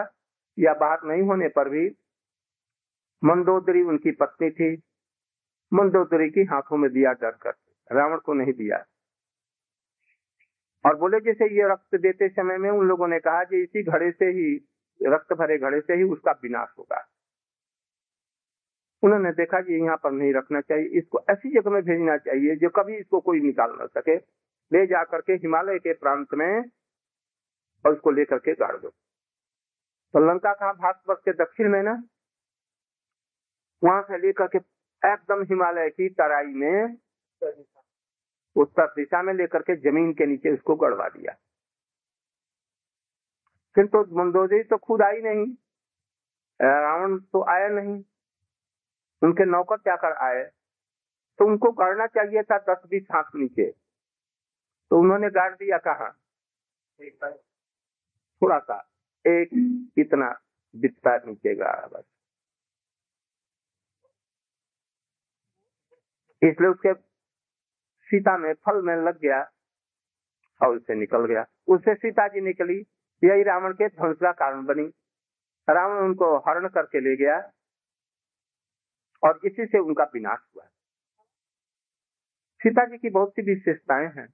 या 0.57 0.73
बाहर 0.73 1.03
नहीं 1.03 1.21
होने 1.21 1.47
पर 1.47 1.69
भी 1.69 1.87
मंदोदरी 3.23 3.81
उनकी 3.83 4.11
पत्नी 4.11 4.49
थी। 4.51 4.75
मंदोदरी 5.71 6.29
की 6.29 6.43
हाथों 6.43 6.77
में 6.77 6.91
दिया 6.91 7.11
डर 7.13 7.31
कर, 7.31 7.53
रावण 7.91 8.17
को 8.17 8.33
नहीं 8.33 8.53
दिया। 8.53 8.77
और 10.85 10.95
बोले, 10.95 11.19
जैसे 11.19 11.45
ये 11.55 11.71
रक्त 11.71 11.95
देते 11.95 12.29
समय 12.29 12.57
में 12.57 12.69
उन 12.69 12.87
लोगों 12.87 13.07
ने 13.07 13.19
कहा 13.19 13.43
कि 13.43 13.61
इसी 13.63 13.83
घड़े 13.83 14.11
से 14.11 14.25
ही 14.27 14.55
रक्त 15.01 15.33
भरे 15.33 15.57
घड़े 15.57 15.79
से 15.81 15.93
ही 15.93 16.03
उसका 16.03 16.31
विनाश 16.43 16.73
होगा। 16.79 17.05
उन्होंने 19.03 19.31
देखा 19.33 19.59
कि 19.61 19.73
यहाँ 19.75 19.95
पर 20.03 20.11
नहीं 20.11 20.33
रखना 20.33 20.61
चाहिए, 20.61 20.85
इसको 20.89 21.19
ऐसी 21.29 21.49
जगह 21.53 21.71
में 21.71 21.81
भेजना 21.83 22.17
चाहिए 22.17 22.55
जो 22.55 22.69
कभी 22.75 22.95
इसको 22.97 23.19
कोई 23.21 23.39
निकाल 23.41 23.77
न 23.81 23.87
सके। 23.87 24.15
ले 24.71 24.85
जा 24.87 25.03
करके 25.03 25.33
हिमालय 25.35 25.79
के 25.79 25.93
प्रांत 25.93 26.33
में 26.33 26.61
और 27.85 27.93
उसको 27.93 28.11
लेकर 28.11 28.37
के 28.37 28.53
गाड़ 28.55 28.75
दो। 28.77 28.89
तो 28.89 30.19
लंका 30.21 30.53
कहा 30.53 30.71
भारतवर्ष 30.73 31.19
के 31.25 31.31
दक्षिण 31.33 31.69
में 31.71 31.81
ना? 31.83 32.01
वहाँ 33.83 34.01
से 34.01 34.17
लेकर 34.17 34.47
के 34.47 34.57
एकदम 35.03 35.43
हिमालय 35.43 35.89
की 35.89 36.09
तराई 36.11 36.53
में, 36.55 36.97
उत्तर 38.55 38.85
दिशा 38.87 39.21
में 39.23 39.33
लेकर 39.33 39.61
के 39.61 39.75
ज़मीन 39.81 40.13
के 40.13 40.25
नीचे 40.25 40.53
उसको 40.53 40.75
गड़वा 40.75 41.07
दिया। 41.09 41.35
किंतु 43.75 44.03
तो 44.03 44.15
मंदोदरी 44.15 44.63
तो 44.63 44.77
खुद 44.77 45.01
आई 45.01 45.21
नहीं 45.21 45.45
रावण 46.61 47.17
तो 47.19 47.43
आया 47.43 47.67
नहीं। 47.67 48.03
उनके 49.21 49.45
नौकर 49.45 49.77
क्या 49.77 49.95
कर 49.95 50.13
आए? 50.25 50.43
तो 51.39 51.45
उनको 51.45 51.71
करना 51.71 52.07
चाहिए 52.07 52.43
था 52.43 52.57
दस 52.57 52.83
बीस 52.89 53.07
हाथ 53.11 53.23
नीचे। 53.35 53.71
तो 54.91 54.99
उन्होंने 54.99 55.29
गाड़ 55.29 55.53
दिया 55.55 55.77
कहा? 55.77 56.09
थोड़ा 58.41 58.59
सा, 58.59 58.77
एक 59.27 59.49
इतना 59.97 60.41
बिस्ता 60.75 61.17
नीचे 61.17 61.55
गाड़ा 61.55 61.87
बस। 61.87 62.03
इसलिए 66.43 66.69
उसके 66.69 66.93
सीता 68.07 68.37
में 68.37 68.53
फल 68.53 68.81
में 68.81 68.95
लग 68.95 69.19
गया 69.19 69.51
और 70.61 70.75
उससे 70.75 70.95
निकल 70.95 71.25
गया। 71.25 71.45
उससे 71.67 71.95
सीता 71.95 72.27
जी 72.27 72.41
निकली 72.41 72.85
यही 73.25 73.43
रावण 73.43 73.73
के 73.73 73.87
ध्वंस 73.87 74.17
का 74.17 74.31
कारण 74.31 74.65
बनी। 74.65 74.87
रावण 75.69 76.05
उनको 76.05 76.37
हरण 76.37 76.67
करके 76.67 76.99
ले 76.99 77.15
गया 77.15 77.37
और 79.23 79.39
इसी 79.45 79.65
से 79.65 79.79
उनका 79.79 80.03
विनाश 80.03 80.39
हुआ। 80.55 80.65
सीता 82.61 82.85
जी 82.85 82.97
की 82.97 83.09
बहुत 83.09 83.29
सी 83.29 83.41
विशेषताएँ 83.41 84.07
हैं। 84.07 84.27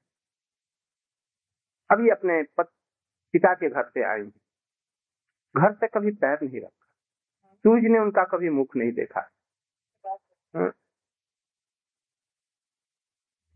अभी 1.92 2.10
अपने 2.10 2.44
पिता 2.62 3.54
के 3.54 3.70
घर 3.70 3.90
से 3.90 4.04
आई 4.04 4.24
घर 5.58 5.74
से 5.74 5.88
कभी 5.88 6.12
पैर 6.12 6.38
नहीं 6.44 6.62
रखा। 6.62 6.86
सूर्य 7.56 7.90
ने 7.90 8.00
उनका 8.00 8.24
कभी 8.24 8.50
मुख 8.50 8.76
नहीं 8.76 8.92
देखा। 8.92 9.22
हाँ। 10.56 10.70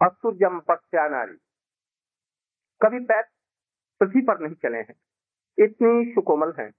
असुर 0.02 0.36
जम 0.36 0.60
पक्षा 0.60 1.08
नारी। 1.10 1.38
कभी 2.82 3.00
पैर 3.06 3.24
पृथ्वी 4.00 4.22
पर 4.22 4.40
नहीं 4.40 4.56
चले 4.56 4.78
हैं। 4.78 4.96
इतनी 5.60 6.12
सुकोमल 6.12 6.54
है। 6.60 6.72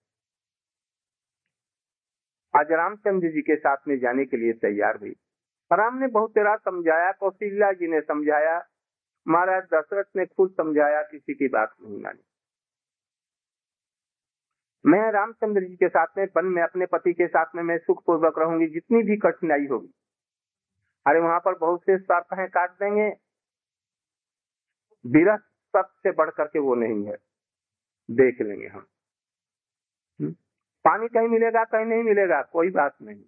आज 2.55 2.73
रामचंद्र 2.73 3.29
जी 3.29 3.43
के 3.43 3.57
साथ 3.57 3.77
में 3.89 3.99
जाने 3.99 4.25
के 4.25 4.37
लिए 4.37 4.53
तैयार 4.53 4.97
हुई। 4.97 5.17
राम 5.73 5.99
ने 5.99 6.07
बहुत 6.07 6.31
तेरा 6.31 6.57
समझाया 6.57 7.13
कौशल्या 7.13 7.73
जी 7.73 7.87
ने 7.87 8.01
समझाया, 8.01 8.69
महाराज 9.29 9.63
दशरथ 9.75 10.05
ने 10.17 10.27
खुद 10.27 10.51
समझाया, 10.51 11.03
किसी 11.03 11.35
की 11.35 11.49
बात 11.49 11.75
नहीं 11.83 12.03
मानी। 12.03 12.23
मैं 14.87 15.13
रामचंद्र 15.13 15.61
जी 15.61 15.77
के 15.77 15.89
साथ 15.89 16.07
में 16.19 16.27
वन 16.37 16.45
में 16.45 16.63
अपने 16.63 16.87
पति 16.87 17.13
के 17.13 17.27
साथ 17.27 17.47
में, 17.55 17.63
मैं 17.63 17.79
सुख 17.79 18.05
पूर्वक 18.07 18.39
रहूँगी, 18.39 18.67
जितनी 18.67 19.03
भी 19.03 19.17
कठिनाई 19.17 19.67
होगी। 19.67 19.95
अरे 21.07 21.21
वहाँ 21.21 21.41
पर 21.41 21.59
बहुत 21.59 21.81
से 21.81 21.99
स्वार्थ 21.99 22.27
हैं, 22.39 22.49
काट 22.49 22.71
देंगे। 22.71 23.09
विरह 25.07 25.37
सबसे 25.77 26.13
बढ़ 26.13 26.31
करके 26.31 26.59
वो 26.59 26.75
नहीं 26.75 27.07
है। 27.07 27.26
देख 28.11 28.41
लेंगे 28.41 28.67
हम 28.67 28.87
हम्म? 30.21 30.33
पानी 30.85 31.09
कहीं 31.09 31.29
मिलेगा, 31.29 31.65
कहीं 31.65 31.87
नहीं 31.87 32.03
मिलेगा, 32.03 32.43
कोई 32.43 32.71
बात 32.71 32.97
नहीं। 33.03 33.25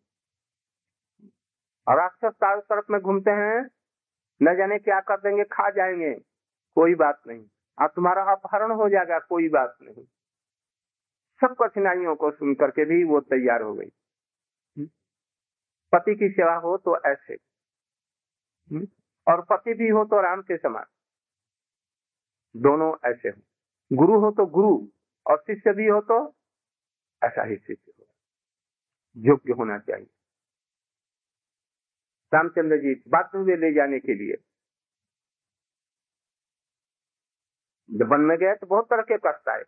और 1.88 1.96
राक्षस 1.96 2.36
चारों 2.36 2.60
तरफ़ 2.60 2.84
में 2.90 3.00
घूमते 3.00 3.30
हैं, 3.30 3.70
न 4.42 4.56
जाने 4.56 4.78
क्या 4.78 5.00
कर 5.00 5.16
देंगे, 5.20 5.44
खा 5.44 5.70
जाएँगे, 5.70 6.14
कोई 6.74 6.94
बात 6.94 7.22
नहीं। 7.26 7.48
अब 7.78 7.92
तुम्हारा 7.96 8.22
अपहरण 8.22 8.72
हो 8.72 8.88
जाएगा, 8.88 9.18
कोई 9.18 9.48
बात 9.48 9.76
नहीं। 9.82 10.04
सब 11.40 11.56
कठिनाइयों 11.62 12.16
को 12.16 12.30
सुन 12.30 12.54
करके 12.54 12.84
भी 12.84 13.04
वो 13.04 13.20
तैयार 13.20 13.62
हो 13.62 13.74
गई। 13.74 13.88
हम्म? 14.78 14.86
पति 15.92 16.14
की 16.14 16.28
सेवा 16.28 16.54
हो 16.54 16.76
तो 16.76 17.02
ऐसे। 17.02 17.34
हम्म? 18.74 18.86
और 19.28 19.44
पति 19.50 19.74
भी 19.74 19.88
हो 19.88 20.04
तो 20.04 20.22
राम 20.22 20.42
के 20.42 20.56
समान। 20.56 20.84
दोनों 22.56 23.10
ऐसे 23.10 23.28
हो। 23.28 23.47
गुरु 23.90 24.18
हो 24.20 24.30
तो 24.30 24.46
गुरु, 24.46 24.72
और 25.26 25.42
शिष्य 25.46 25.72
भी 25.72 25.86
हो 25.86 26.00
तो 26.00 26.18
ऐसा 27.22 27.42
ही 27.42 27.56
शिष्य 27.56 27.92
हो 27.98 28.06
योग्य 29.16 29.52
होना 29.52 29.78
चाहिए। 29.78 30.10
रामचंद्र 32.32 32.76
जी 32.76 32.94
बाध्य 33.08 33.38
हुए 33.38 33.56
ले 33.56 33.72
जाने 33.72 33.98
के 33.98 34.14
लिए। 34.14 34.36
जब 37.88 38.12
वन 38.12 38.20
में 38.20 38.36
गए 38.38 38.54
तो 38.54 38.66
बहुत 38.66 38.86
तरह 38.90 39.02
के 39.02 39.16
कष्ट 39.18 39.48
आए। 39.48 39.64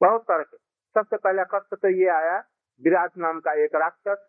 बहुत 0.00 0.22
तरह 0.22 0.42
के। 0.42 0.56
सबसे 0.96 1.16
पहला 1.16 1.44
कष्ट 1.44 1.74
तो 1.74 1.88
ये 1.88 2.08
आया 2.10 2.36
विराट 2.82 3.16
नाम 3.16 3.40
का 3.40 3.52
एक 3.64 3.74
राक्षस 3.74 4.28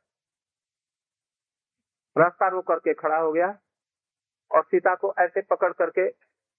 रास्ता 2.16 2.48
रोक 2.48 2.68
करके 2.68 2.94
खड़ा 2.94 3.18
हो 3.18 3.32
गया 3.34 3.48
और 4.52 4.64
सीता 4.64 4.96
को 4.96 5.14
ऐसे 5.20 5.42
पकड़ 5.42 5.72
करके 5.74 6.08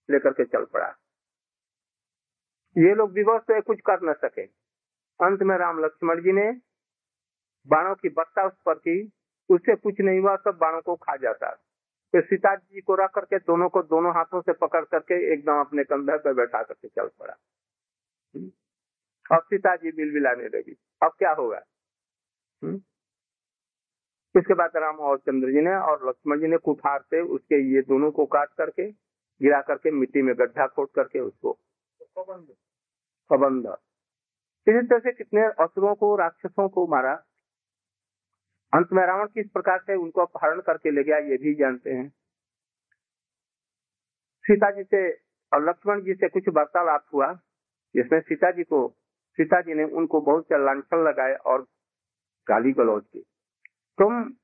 लेकर 0.09 0.33
के 0.33 0.45
चल 0.45 0.65
पड़ा। 0.65 0.95
ये 2.79 2.95
लोग 2.95 3.13
विवश 3.13 3.41
से 3.43 3.61
कुछ 3.61 3.81
कर 3.81 3.99
न 4.03 4.13
सके। 4.13 4.43
अंत 5.27 5.43
में 5.43 5.57
राम 5.57 5.85
लक्ष्मण 5.85 6.23
जी 6.23 6.33
ने 6.33 6.53
बाणों 7.67 7.95
की 7.95 8.09
बत्ता 8.09 8.47
उस 8.47 8.53
पर 8.67 8.75
की, 8.75 9.13
उससे 9.51 9.77
कुछ 9.77 9.95
नहीं 10.01 10.21
हुआ, 10.21 10.37
सब 10.37 10.59
बाणों 10.61 10.81
को 10.81 10.97
खा 10.97 11.17
जाता। 11.17 11.51
फिर 12.13 12.21
तो 12.21 12.27
सीता 12.27 12.57
जी 12.57 12.81
को 12.81 12.95
रख 12.95 13.11
करके 13.11 13.39
दोनों 13.39 13.69
को 13.69 13.83
दोनों 13.83 14.15
हाथों 14.15 14.41
से 14.41 14.53
पकड़ 14.53 14.85
करके 14.85 15.33
एकदम 15.33 15.61
अपने 15.61 15.85
कंधे 15.85 16.19
पर 16.19 16.35
बैठा 16.35 16.63
करके 16.63 16.89
चल 16.89 17.11
पड़ा। 17.21 17.35
अब 19.37 19.43
सीता 19.43 19.77
जी 19.77 19.93
बिल 19.93 19.97
बिलबिलाने 19.97 20.45
लगी। 20.45 20.77
अब 21.03 21.13
क्या 21.19 21.33
होगा? 21.33 21.63
हम्म? 22.65 22.77
इसके 24.37 24.55
बाद 24.55 24.71
राम 24.77 24.97
और 24.97 25.19
चंद्र 25.19 25.53
जी 25.53 25.61
ने 25.61 25.75
और 25.75 26.09
लक्ष्मण 26.09 26.41
जी 26.41 26.47
ने 26.47 26.57
कुठार 26.57 27.01
से 27.01 27.21
उसके 27.21 27.75
ये 27.75 27.83
दोनों 27.83 28.11
को 28.11 28.27
काट 28.27 28.49
करके, 28.59 28.91
गिरा 29.43 29.61
करके 29.61 29.91
मिट्टी 29.91 30.23
में 30.23 30.39
गड्ढा 30.39 30.67
खोद 30.67 30.89
करके 30.95 31.21
उसको 31.21 31.59
प्रबंध 32.19 33.67
इसी 34.69 34.87
तरह 34.87 34.99
से 34.99 35.13
कितने 35.13 35.43
असुरों 35.43 35.95
को, 35.95 36.17
राक्षसों 36.17 36.69
को 36.69 36.87
मारा? 36.87 37.15
अंत 38.75 38.89
में 38.93 39.07
रावण 39.07 39.27
किस 39.27 39.51
प्रकार 39.51 39.79
से 39.79 39.95
उनको 39.95 40.21
अपहरण 40.21 40.61
करके 40.61 40.91
ले 40.91 41.05
गया, 41.05 41.19
ये 41.19 41.37
भी 41.37 41.55
जानते 41.55 41.91
हैं। 41.91 42.09
सीता 44.43 44.71
जी 44.71 44.85
से, 44.85 45.13
और 45.55 45.69
लक्ष्मण 45.69 46.01
जी 46.01 46.15
से 46.15 46.29
कुछ 46.29 46.43
वार्तालाप 46.49 47.07
हुआ, 47.15 47.33
जिसमें 47.95 48.21
सीता 48.21 48.51
जी 48.51 48.65
को 48.65 48.97
सीता 49.33 49.61
जी 49.61 49.75
ने 49.75 49.85
उनको 49.85 50.21
बहुत 50.21 50.45
से 50.45 50.65
लाछन 50.65 51.05
लगाए 51.05 51.35
और 51.35 51.63
गाली 52.49 52.73
गलौज 52.73 53.05
की। 53.13 53.21
तुम 53.99 54.37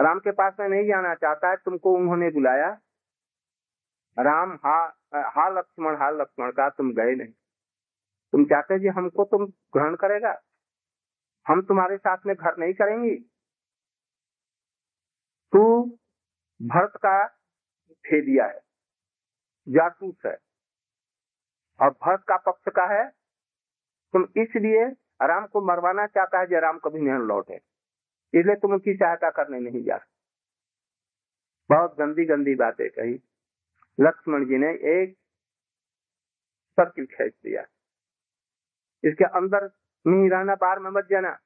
राम 0.00 0.18
के 0.18 0.30
पास 0.30 0.56
में 0.60 0.68
नहीं 0.68 0.86
जाना 0.86 1.14
चाहता 1.14 1.50
है, 1.50 1.56
तुमको 1.56 1.94
उन्होंने 1.94 2.30
बुलाया। 2.30 2.68
राम, 4.18 4.58
हा 4.66 4.95
हा, 5.22 5.48
लक्ष्मण 5.48 5.96
हा, 5.96 6.10
लक्ष्मण 6.10 6.50
का 6.52 6.68
तुम 6.68 6.92
गए 6.92 7.14
नहीं। 7.14 7.32
तुम 8.32 8.44
चाहते 8.44 8.78
जी 8.78 8.88
हमको 8.88 9.24
तुम 9.24 9.46
ग्रहण 9.46 9.96
करेगा? 9.96 10.42
हम 11.46 11.62
तुम्हारे 11.62 11.96
साथ 11.96 12.26
में 12.26 12.34
घर 12.36 12.56
नहीं 12.58 12.74
करेंगी? 12.74 13.14
तू 15.52 15.84
भरत 16.62 16.92
का 16.96 17.26
भेदिया 18.04 18.46
है, 18.46 18.60
जासूस 19.68 20.22
है, 20.26 20.36
और 21.80 21.90
भरत 21.90 22.24
का 22.28 22.36
पक्ष 22.36 22.72
का 22.76 22.86
है। 22.94 23.08
तुम 24.14 24.22
इसलिए 24.36 24.84
राम 25.22 25.46
को 25.46 25.60
मरवाना 25.60 26.06
चाहता 26.06 26.38
है 26.40 26.46
जो 26.46 26.60
राम 26.60 26.78
कभी 26.78 27.00
नहीं 27.00 27.26
लौटे। 27.28 27.54
इसलिए 28.34 28.54
तुम 28.56 28.72
उनकी 28.72 28.94
सहायता 28.94 29.30
करने 29.30 29.60
नहीं 29.60 29.82
जा 29.84 30.00
बहुत 31.70 31.96
गंदी 31.98 32.24
गंदी 32.24 32.54
बातें 32.54 32.88
कही। 32.90 33.14
लक्ष्मण 34.00 34.44
जी 34.44 34.58
ने 34.58 34.68
एक 34.68 35.14
सर्किल 36.80 37.06
खींच 37.06 37.32
दिया। 37.32 37.62
इसके 39.04 39.24
अंदर 39.24 39.70
रहना, 40.08 40.54
बाहर 40.54 40.78
में 40.78 40.90
मत 40.90 41.06
जाना। 41.10 41.38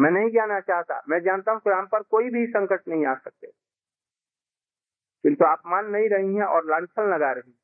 मैं 0.00 0.10
नहीं 0.10 0.30
जाना 0.30 0.60
चाहता। 0.60 1.02
मैं 1.08 1.20
जानता 1.20 1.52
हूँ 1.52 1.60
राम 1.66 1.86
पर 1.86 2.02
कोई 2.02 2.30
भी 2.30 2.46
संकट 2.46 2.88
नहीं 2.88 3.06
आ 3.06 3.14
सकते। 3.14 3.46
किंतु 5.22 5.44
आप 5.44 5.62
मान 5.66 5.86
नहीं 5.86 6.08
रही 6.08 6.34
हैं 6.34 6.44
और 6.44 6.66
लांछन 6.66 7.14
लगा 7.14 7.32
रही 7.32 7.50
हैं। 7.50 7.58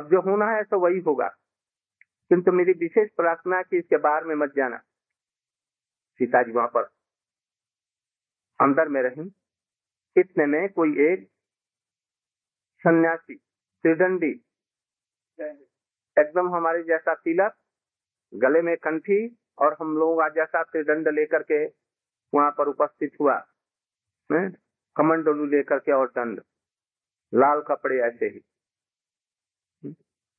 अब 0.00 0.10
जो 0.10 0.20
होना 0.20 0.46
है 0.46 0.62
तो 0.62 0.80
वही 0.80 1.00
होगा। 1.00 1.28
किंतु 2.28 2.52
मेरी 2.52 2.72
विशेष 2.72 3.10
प्रार्थना 3.16 3.62
की 3.62 3.78
इसके 3.78 3.96
बाहर 3.96 4.24
में 4.24 4.34
मत 4.34 4.52
जाना। 4.56 4.78
सीता 6.14 6.42
जी 6.42 6.52
वहाँ 6.52 6.68
पर 6.68 6.82
अंदर 8.60 8.88
में 8.88 9.02
रही। 9.02 9.32
इतने 10.16 10.46
में 10.46 10.68
कोई 10.68 10.90
एक 10.90 11.30
सन्यासी, 12.80 13.34
त्रिदंडी। 13.84 14.30
एकदम 16.16 16.54
हमारे 16.54 16.82
जैसा 16.82 17.14
तिलक, 17.14 17.54
गले 18.34 18.62
में 18.62 18.76
कंठी 18.76 19.38
और 19.58 19.76
हम 19.80 19.96
लोग 19.96 20.20
आज 20.20 20.34
जैसा 20.34 20.62
त्रिदंड 20.62 21.08
लेकर 21.08 21.42
के 21.42 21.64
वहाँ 22.32 22.50
पर 22.58 22.68
उपस्थित 22.68 23.16
हुआ। 23.20 23.38
कमंडलू 24.96 25.46
लेकर 25.46 25.78
के 25.78 25.92
और 25.92 26.08
दंड। 26.08 26.40
लाल 27.32 27.62
कपड़े 27.68 27.98
ऐसे 27.98 28.26
ही। 28.26 28.40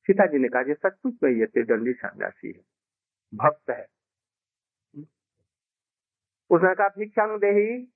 सीता 0.06 0.26
जी 0.26 0.38
ने 0.38 0.48
कहा 0.48 0.74
सचमुच 0.74 1.14
में 1.22 1.30
ये 1.30 1.46
त्रिदंडी 1.46 1.92
सन्यासी 1.92 2.48
है। 2.48 2.62
भक्त 3.34 3.70
है। 3.70 3.86
उसने 6.50 6.74
कहा, 6.74 6.88
भिक्षा 6.88 7.26
देही 7.38 7.86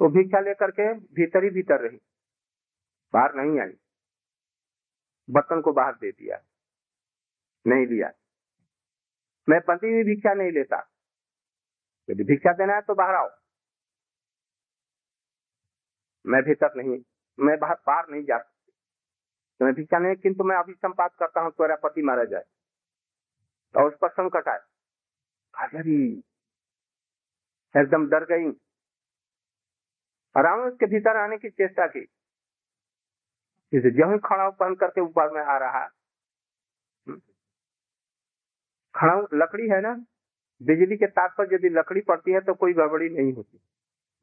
तो 0.00 0.08
भिक्षा 0.08 0.40
लेकर 0.40 0.70
के 0.70 0.92
भीतर 1.14 1.44
ही 1.44 1.50
भीतर 1.50 1.80
रही। 1.80 1.98
बाहर 3.14 3.34
नहीं 3.34 3.60
आई। 3.60 3.72
बर्तन 5.30 5.60
को 5.60 5.72
बाहर 5.72 5.94
दे 5.94 6.10
दिया। 6.12 6.38
नहीं 7.66 7.86
दिया 7.86 8.10
मैं 9.48 9.60
पति 9.60 9.86
भी 9.86 10.04
भिक्षा 10.04 10.34
नहीं 10.34 10.52
लेता। 10.52 10.76
यदि 12.10 12.24
भिक्षा 12.24 12.52
देना 12.52 12.74
है 12.74 12.80
तो 12.80 12.94
बाहर 12.94 13.14
आओ। 13.14 13.30
मैं 16.26 16.42
भीतर 16.42 16.74
नहीं, 16.76 16.98
मैं 17.38 17.58
बाहर 17.58 17.76
बाहर 17.86 18.08
नहीं 18.08 18.24
जा 18.24 18.38
सकती। 18.38 18.72
तो 19.58 19.64
मैं 19.64 19.74
भिक्षा 19.74 19.98
नहीं, 19.98 20.16
किंतु 20.16 20.44
मैं 20.44 20.56
अभी 20.56 20.72
संपात 20.72 21.14
करता 21.18 21.40
हूँ, 21.40 21.50
तुम्हारा 21.50 21.88
पति 21.88 22.02
मारा 22.02 22.24
जाए। 22.24 22.44
और 23.76 23.84
उस 23.84 23.98
पर 24.02 24.08
संकट 24.08 24.48
आए। 24.48 24.60
एकदम 27.76 28.08
डर 28.08 28.24
गई। 28.24 28.50
आराम 30.36 30.60
उसके 30.60 30.86
भीतर 30.86 31.16
आने 31.16 31.38
की 31.38 31.50
चेष्टा 31.50 31.86
की। 31.86 32.06
जैसे 33.74 33.90
जो 33.90 34.18
खड़ा 34.18 34.48
पहन 34.50 34.74
करके 34.74 35.00
ऊपर 35.00 35.30
में 35.30 35.42
आ 35.42 35.56
रहा 35.58 35.86
खड़ा 38.94 39.26
लकड़ी 39.34 39.68
है 39.68 39.80
ना? 39.80 40.04
बिजली 40.62 40.96
के 40.96 41.06
तार 41.06 41.28
पर 41.38 41.54
यदि 41.54 41.68
लकड़ी 41.68 42.00
पड़ती 42.00 42.32
है 42.32 42.40
तो 42.40 42.54
कोई 42.54 42.72
गड़बड़ी 42.72 43.08
नहीं 43.08 43.32
होती। 43.32 43.60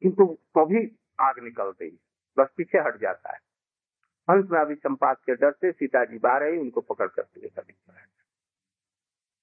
किंतु 0.02 0.38
तो 0.54 0.66
भी 0.66 0.96
आग 1.20 1.38
निकलती 1.38 1.84
है, 1.84 1.98
बस 2.38 2.48
पीछे 2.56 2.78
हट 2.78 2.96
जाता 3.00 3.32
है। 3.32 3.38
हंस 4.30 4.48
में 4.50 4.60
अभी 4.60 4.74
संपात 4.74 5.18
के 5.26 5.34
डर 5.34 5.52
से 5.52 5.72
सीता 5.72 6.04
जी 6.04 6.18
बाहर 6.18 6.42
आई, 6.42 6.56
उनको 6.56 6.80
पकड़ 6.80 7.06
करके 7.06 7.40
लेकर 7.40 7.62